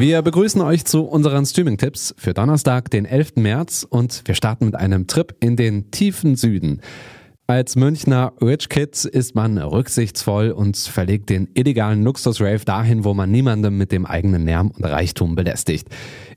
Wir 0.00 0.22
begrüßen 0.22 0.62
euch 0.62 0.86
zu 0.86 1.02
unseren 1.02 1.44
Streaming-Tipps 1.44 2.14
für 2.16 2.32
Donnerstag, 2.32 2.90
den 2.90 3.04
11. 3.04 3.32
März 3.36 3.86
und 3.86 4.22
wir 4.24 4.34
starten 4.34 4.64
mit 4.64 4.74
einem 4.74 5.06
Trip 5.06 5.36
in 5.40 5.56
den 5.56 5.90
tiefen 5.90 6.36
Süden. 6.36 6.80
Als 7.46 7.76
Münchner 7.76 8.32
Rich 8.40 8.70
Kid 8.70 9.04
ist 9.04 9.34
man 9.34 9.58
rücksichtsvoll 9.58 10.52
und 10.52 10.78
verlegt 10.78 11.28
den 11.28 11.50
illegalen 11.52 12.02
Luxus-Rave 12.02 12.64
dahin, 12.64 13.04
wo 13.04 13.12
man 13.12 13.30
niemandem 13.30 13.76
mit 13.76 13.92
dem 13.92 14.06
eigenen 14.06 14.46
Lärm 14.46 14.70
und 14.70 14.82
Reichtum 14.86 15.34
belästigt. 15.34 15.88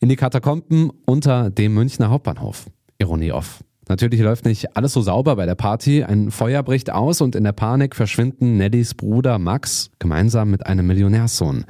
In 0.00 0.08
die 0.08 0.16
Katakomben 0.16 0.90
unter 1.06 1.48
dem 1.48 1.72
Münchner 1.72 2.10
Hauptbahnhof. 2.10 2.66
Ironie 2.98 3.30
off. 3.30 3.62
Natürlich 3.88 4.22
läuft 4.22 4.44
nicht 4.44 4.76
alles 4.76 4.92
so 4.92 5.02
sauber 5.02 5.36
bei 5.36 5.46
der 5.46 5.54
Party. 5.54 6.02
Ein 6.02 6.32
Feuer 6.32 6.64
bricht 6.64 6.90
aus 6.90 7.20
und 7.20 7.36
in 7.36 7.44
der 7.44 7.52
Panik 7.52 7.94
verschwinden 7.94 8.56
Nellys 8.56 8.94
Bruder 8.94 9.38
Max 9.38 9.92
gemeinsam 10.00 10.50
mit 10.50 10.66
einem 10.66 10.84
Millionärssohn. 10.88 11.64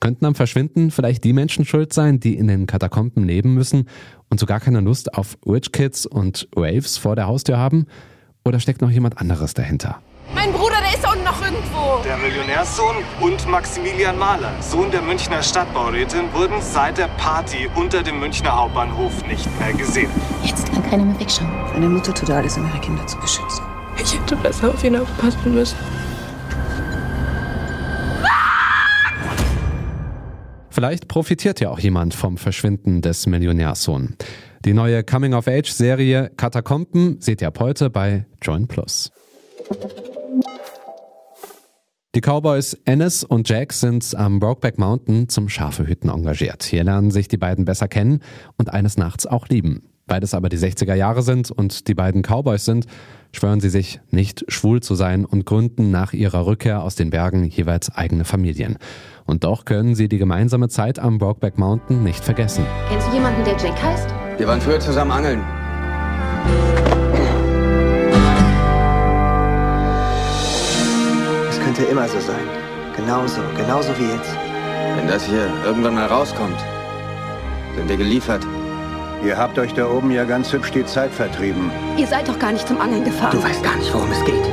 Könnten 0.00 0.26
am 0.26 0.34
Verschwinden 0.34 0.90
vielleicht 0.90 1.24
die 1.24 1.32
Menschen 1.32 1.64
schuld 1.64 1.92
sein, 1.92 2.20
die 2.20 2.36
in 2.36 2.48
den 2.48 2.66
Katakomben 2.66 3.24
leben 3.24 3.54
müssen 3.54 3.88
und 4.30 4.40
so 4.40 4.46
gar 4.46 4.60
keine 4.60 4.80
Lust 4.80 5.14
auf 5.14 5.38
Rich 5.46 5.72
Kids 5.72 6.06
und 6.06 6.48
Raves 6.56 6.98
vor 6.98 7.16
der 7.16 7.26
Haustür 7.26 7.58
haben? 7.58 7.86
Oder 8.44 8.60
steckt 8.60 8.80
noch 8.80 8.90
jemand 8.90 9.18
anderes 9.18 9.54
dahinter? 9.54 10.00
Mein 10.34 10.52
Bruder, 10.52 10.76
der 10.80 10.98
ist 10.98 11.06
unten 11.06 11.24
noch 11.24 11.40
irgendwo. 11.40 12.02
Der 12.04 12.16
Millionärssohn 12.16 12.96
und 13.20 13.48
Maximilian 13.48 14.18
Mahler, 14.18 14.52
Sohn 14.60 14.90
der 14.90 15.02
Münchner 15.02 15.42
Stadtbaurätin, 15.42 16.32
wurden 16.32 16.60
seit 16.60 16.98
der 16.98 17.08
Party 17.16 17.68
unter 17.74 18.02
dem 18.02 18.18
Münchner 18.18 18.56
Hauptbahnhof 18.56 19.24
nicht 19.26 19.48
mehr 19.60 19.72
gesehen. 19.72 20.10
Jetzt 20.42 20.72
kann 20.72 20.82
keiner 20.90 21.04
mehr 21.04 21.20
wegschauen. 21.20 21.50
Eine 21.74 21.88
Mutter 21.88 22.12
tut 22.12 22.30
alles, 22.30 22.56
um 22.56 22.66
ihre 22.66 22.80
Kinder 22.80 23.06
zu 23.06 23.16
beschützen. 23.18 23.64
Ich 24.02 24.14
hätte 24.14 24.36
besser 24.36 24.70
auf 24.70 24.82
ihn 24.84 24.96
aufpassen 24.96 25.54
müssen. 25.54 25.76
Vielleicht 30.76 31.08
profitiert 31.08 31.58
ja 31.60 31.70
auch 31.70 31.78
jemand 31.78 32.12
vom 32.12 32.36
Verschwinden 32.36 33.00
des 33.00 33.26
Millionärssohn. 33.26 34.14
Die 34.66 34.74
neue 34.74 35.02
Coming-of-Age-Serie 35.02 36.30
Katakomben 36.36 37.18
seht 37.18 37.40
ihr 37.40 37.48
ab 37.48 37.60
heute 37.60 37.88
bei 37.88 38.26
Join 38.42 38.68
Plus. 38.68 39.10
Die 42.14 42.20
Cowboys 42.20 42.74
Ennis 42.84 43.24
und 43.24 43.48
Jack 43.48 43.72
sind 43.72 44.14
am 44.16 44.38
Brokeback 44.38 44.76
Mountain 44.76 45.30
zum 45.30 45.48
Schafehüten 45.48 46.10
engagiert. 46.10 46.62
Hier 46.64 46.84
lernen 46.84 47.10
sich 47.10 47.26
die 47.26 47.38
beiden 47.38 47.64
besser 47.64 47.88
kennen 47.88 48.20
und 48.58 48.70
eines 48.70 48.98
Nachts 48.98 49.26
auch 49.26 49.48
lieben. 49.48 49.95
Beides 50.08 50.34
aber 50.34 50.48
die 50.48 50.56
60er 50.56 50.94
Jahre 50.94 51.22
sind 51.22 51.50
und 51.50 51.88
die 51.88 51.94
beiden 51.94 52.22
Cowboys 52.22 52.64
sind, 52.64 52.86
schwören 53.32 53.58
sie 53.58 53.70
sich, 53.70 54.00
nicht 54.10 54.44
schwul 54.46 54.80
zu 54.80 54.94
sein 54.94 55.24
und 55.24 55.46
gründen 55.46 55.90
nach 55.90 56.12
ihrer 56.12 56.46
Rückkehr 56.46 56.84
aus 56.84 56.94
den 56.94 57.10
Bergen 57.10 57.42
jeweils 57.42 57.92
eigene 57.92 58.24
Familien. 58.24 58.78
Und 59.24 59.42
doch 59.42 59.64
können 59.64 59.96
sie 59.96 60.08
die 60.08 60.18
gemeinsame 60.18 60.68
Zeit 60.68 61.00
am 61.00 61.18
Brokeback 61.18 61.58
Mountain 61.58 62.04
nicht 62.04 62.22
vergessen. 62.22 62.64
Kennst 62.88 63.08
du 63.08 63.14
jemanden, 63.14 63.42
der 63.42 63.56
Jack 63.56 63.82
heißt? 63.82 64.08
Wir 64.36 64.46
waren 64.46 64.60
früher 64.60 64.78
zusammen 64.78 65.10
angeln. 65.10 65.40
Es 71.50 71.58
könnte 71.58 71.82
immer 71.82 72.06
so 72.06 72.20
sein. 72.20 72.46
Genauso, 72.94 73.40
genauso 73.56 73.88
wie 73.98 74.04
jetzt. 74.04 74.36
Wenn 74.94 75.08
das 75.08 75.26
hier 75.26 75.50
irgendwann 75.64 75.96
mal 75.96 76.06
rauskommt, 76.06 76.60
sind 77.74 77.88
wir 77.88 77.96
geliefert. 77.96 78.46
Ihr 79.24 79.36
habt 79.36 79.58
euch 79.58 79.72
da 79.72 79.90
oben 79.90 80.10
ja 80.10 80.24
ganz 80.24 80.52
hübsch 80.52 80.70
die 80.70 80.84
Zeit 80.84 81.10
vertrieben. 81.10 81.70
Ihr 81.96 82.06
seid 82.06 82.28
doch 82.28 82.38
gar 82.38 82.52
nicht 82.52 82.68
zum 82.68 82.80
Angeln 82.80 83.04
gefahren. 83.04 83.36
Du 83.36 83.42
weißt 83.42 83.62
gar 83.62 83.76
nicht, 83.76 83.92
worum 83.92 84.10
es 84.10 84.24
geht. 84.24 84.44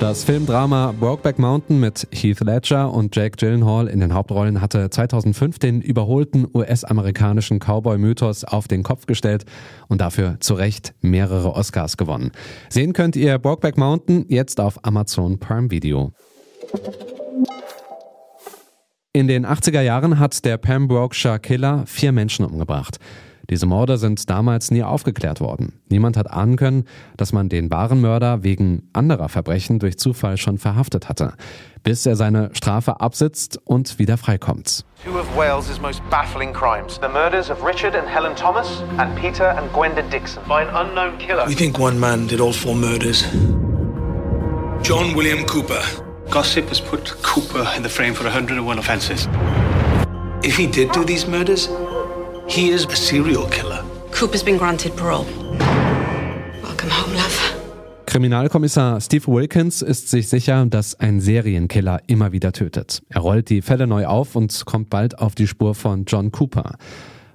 Das 0.00 0.22
Filmdrama 0.22 0.94
Brokeback 0.98 1.38
Mountain 1.38 1.80
mit 1.80 2.06
Heath 2.12 2.40
Ledger 2.40 2.92
und 2.92 3.16
Jake 3.16 3.36
Gyllenhaal 3.36 3.88
in 3.88 3.98
den 3.98 4.14
Hauptrollen 4.14 4.60
hatte 4.60 4.90
2005 4.90 5.58
den 5.58 5.80
überholten 5.80 6.46
US-amerikanischen 6.54 7.58
Cowboy-Mythos 7.58 8.44
auf 8.44 8.68
den 8.68 8.84
Kopf 8.84 9.06
gestellt 9.06 9.44
und 9.88 10.00
dafür 10.00 10.36
zu 10.38 10.54
Recht 10.54 10.94
mehrere 11.00 11.52
Oscars 11.52 11.96
gewonnen. 11.96 12.30
Sehen 12.68 12.92
könnt 12.92 13.16
ihr 13.16 13.38
Brokeback 13.38 13.76
Mountain 13.76 14.24
jetzt 14.28 14.60
auf 14.60 14.84
Amazon 14.84 15.38
Prime 15.38 15.70
Video. 15.70 16.12
In 19.12 19.26
den 19.26 19.46
80er 19.46 19.80
Jahren 19.80 20.20
hat 20.20 20.44
der 20.44 20.58
Pembrokeshire 20.58 21.40
Killer 21.40 21.84
vier 21.86 22.12
Menschen 22.12 22.44
umgebracht. 22.44 22.98
Diese 23.50 23.64
Morde 23.64 23.96
sind 23.96 24.28
damals 24.28 24.70
nie 24.70 24.82
aufgeklärt 24.82 25.40
worden. 25.40 25.80
Niemand 25.88 26.18
hat 26.18 26.30
ahnen 26.30 26.56
können, 26.56 26.84
dass 27.16 27.32
man 27.32 27.48
den 27.48 27.70
wahren 27.70 28.00
Mörder 28.02 28.44
wegen 28.44 28.82
anderer 28.92 29.30
Verbrechen 29.30 29.78
durch 29.78 29.98
Zufall 29.98 30.36
schon 30.36 30.58
verhaftet 30.58 31.08
hatte, 31.08 31.32
bis 31.82 32.04
er 32.04 32.14
seine 32.14 32.50
Strafe 32.52 33.00
absitzt 33.00 33.58
und 33.64 33.98
wieder 33.98 34.18
freikommt. 34.18 34.84
Two 35.02 35.18
of 35.18 35.26
Wales's 35.34 35.80
most 35.80 36.02
baffling 36.10 36.52
crimes: 36.52 37.00
the 37.00 37.08
murders 37.08 37.50
of 37.50 37.64
Richard 37.64 37.94
and 37.94 38.06
Helen 38.06 38.36
Thomas 38.36 38.82
and 38.98 39.16
Peter 39.16 39.56
and 39.56 39.72
Gwenda 39.72 40.02
Dixon 40.10 40.42
by 40.46 40.62
an 40.62 40.68
unknown 40.68 41.16
killer. 41.18 41.46
We 41.46 41.54
think 41.54 41.78
one 41.78 41.98
man 41.98 42.26
did 42.26 42.40
all 42.40 42.52
four 42.52 42.74
murders. 42.74 43.24
John 44.82 45.14
William 45.16 45.46
Cooper. 45.46 45.80
Gossip 46.30 46.68
has 46.68 46.82
put 46.82 47.16
Cooper 47.22 47.66
in 47.74 47.82
the 47.82 47.88
frame 47.88 48.12
for 48.12 48.24
101 48.24 48.78
offences. 48.78 49.26
If 50.42 50.56
he 50.56 50.66
did 50.66 50.92
do 50.92 51.02
these 51.04 51.26
murders, 51.26 51.68
he 52.48 52.70
is 52.70 52.86
a 52.86 52.96
serial 52.96 53.46
killer. 53.48 53.84
Cooper's 54.10 54.42
been 54.42 54.58
granted 54.58 54.96
parole. 54.96 55.26
Welcome 56.62 56.90
home, 56.90 57.14
love. 57.14 57.54
Kriminalkommissar 58.06 59.00
Steve 59.02 59.26
Wilkins 59.26 59.82
ist 59.82 60.08
sich 60.08 60.28
sicher, 60.28 60.64
dass 60.64 60.98
ein 60.98 61.20
Serienkiller 61.20 62.00
immer 62.06 62.32
wieder 62.32 62.52
tötet. 62.52 63.02
Er 63.10 63.20
rollt 63.20 63.50
die 63.50 63.60
Fälle 63.60 63.86
neu 63.86 64.06
auf 64.06 64.34
und 64.34 64.64
kommt 64.64 64.88
bald 64.88 65.18
auf 65.18 65.34
die 65.34 65.46
Spur 65.46 65.74
von 65.74 66.06
John 66.06 66.32
Cooper. 66.32 66.76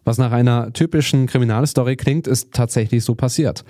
Was 0.04 0.18
nach 0.18 0.32
einer 0.32 0.74
typischen 0.74 1.28
Kriminalstory 1.28 1.96
klingt, 1.96 2.28
ist 2.28 2.54
tatsächlich 2.54 3.04
so 3.04 3.14
passiert. 3.14 3.64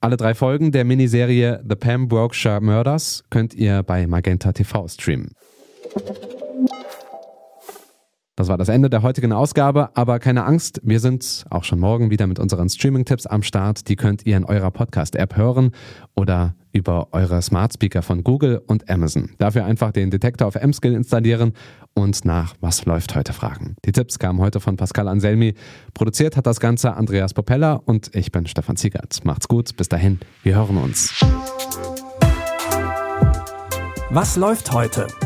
Alle 0.00 0.16
drei 0.16 0.34
Folgen 0.34 0.70
der 0.70 0.84
Miniserie 0.84 1.60
The 1.68 1.74
Pembrokeshire 1.74 2.60
Murders 2.60 3.24
könnt 3.28 3.52
ihr 3.54 3.82
bei 3.82 4.06
Magenta 4.06 4.52
TV 4.52 4.86
streamen. 4.86 5.32
Das 8.36 8.48
war 8.48 8.58
das 8.58 8.68
Ende 8.68 8.90
der 8.90 9.00
heutigen 9.00 9.32
Ausgabe, 9.32 9.88
aber 9.94 10.18
keine 10.18 10.44
Angst, 10.44 10.82
wir 10.84 11.00
sind 11.00 11.46
auch 11.48 11.64
schon 11.64 11.80
morgen 11.80 12.10
wieder 12.10 12.26
mit 12.26 12.38
unseren 12.38 12.68
Streaming-Tipps 12.68 13.24
am 13.24 13.42
Start. 13.42 13.88
Die 13.88 13.96
könnt 13.96 14.26
ihr 14.26 14.36
in 14.36 14.44
eurer 14.44 14.70
Podcast-App 14.70 15.36
hören 15.36 15.70
oder 16.14 16.54
über 16.70 17.08
eure 17.12 17.40
Smart 17.40 17.72
Speaker 17.72 18.02
von 18.02 18.22
Google 18.22 18.60
und 18.66 18.90
Amazon. 18.90 19.30
Dafür 19.38 19.64
einfach 19.64 19.90
den 19.90 20.10
Detektor 20.10 20.46
auf 20.46 20.54
M-Skill 20.54 20.92
installieren 20.92 21.54
und 21.94 22.26
nach 22.26 22.54
Was 22.60 22.84
läuft 22.84 23.16
heute 23.16 23.32
fragen. 23.32 23.76
Die 23.86 23.92
Tipps 23.92 24.18
kamen 24.18 24.38
heute 24.38 24.60
von 24.60 24.76
Pascal 24.76 25.08
Anselmi. 25.08 25.54
Produziert 25.94 26.36
hat 26.36 26.46
das 26.46 26.60
Ganze 26.60 26.92
Andreas 26.92 27.32
Popella 27.32 27.72
und 27.72 28.14
ich 28.14 28.32
bin 28.32 28.46
Stefan 28.46 28.76
Ziegert. 28.76 29.24
Macht's 29.24 29.48
gut, 29.48 29.74
bis 29.78 29.88
dahin, 29.88 30.20
wir 30.42 30.56
hören 30.56 30.76
uns. 30.76 31.24
Was 34.10 34.36
läuft 34.36 34.72
heute? 34.74 35.06